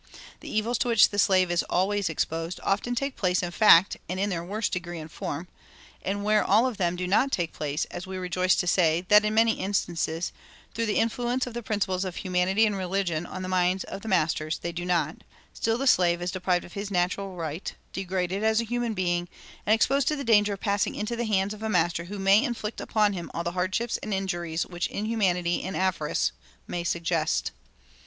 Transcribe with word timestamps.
The 0.39 0.49
evils 0.49 0.79
to 0.79 0.87
which 0.87 1.09
the 1.09 1.19
slave 1.19 1.51
is 1.51 1.61
always 1.69 2.09
exposed 2.09 2.59
often 2.63 2.95
take 2.95 3.15
place 3.15 3.43
in 3.43 3.51
fact, 3.51 3.97
and 4.09 4.19
in 4.19 4.31
their 4.31 4.43
worst 4.43 4.71
degree 4.73 4.97
and 4.97 5.11
form; 5.11 5.47
and 6.01 6.23
where 6.23 6.43
all 6.43 6.65
of 6.65 6.77
them 6.77 6.95
do 6.95 7.05
not 7.07 7.31
take 7.31 7.53
place, 7.53 7.85
as 7.91 8.07
we 8.07 8.17
rejoice 8.17 8.55
to 8.55 8.65
say 8.65 9.05
that 9.09 9.23
in 9.23 9.35
many 9.35 9.59
instances, 9.59 10.31
through 10.73 10.87
the 10.87 10.97
influence 10.97 11.45
of 11.45 11.53
the 11.53 11.61
principles 11.61 12.03
of 12.03 12.15
humanity 12.15 12.65
and 12.65 12.77
religion 12.77 13.27
on 13.27 13.43
the 13.43 13.47
minds 13.47 13.83
of 13.83 14.03
masters, 14.03 14.57
they 14.57 14.71
do 14.71 14.85
not, 14.85 15.17
still 15.53 15.77
the 15.77 15.85
slave 15.85 16.19
is 16.19 16.31
deprived 16.31 16.65
of 16.65 16.73
his 16.73 16.89
natural 16.89 17.35
right, 17.35 17.75
degraded 17.93 18.43
as 18.43 18.59
a 18.59 18.63
human 18.63 18.95
being, 18.95 19.29
and 19.67 19.75
exposed 19.75 20.07
to 20.07 20.15
the 20.15 20.23
danger 20.23 20.53
of 20.53 20.59
passing 20.59 20.95
into 20.95 21.15
the 21.15 21.25
hands 21.25 21.53
of 21.53 21.61
a 21.61 21.69
master 21.69 22.05
who 22.05 22.17
may 22.17 22.43
inflict 22.43 22.81
upon 22.81 23.13
him 23.13 23.29
all 23.35 23.43
the 23.43 23.51
hardships 23.51 23.97
and 24.01 24.15
injuries 24.15 24.65
which 24.65 24.87
inhumanity 24.87 25.61
and 25.61 25.77
avarice 25.77 26.31
may 26.65 26.83
suggest. 26.83 27.51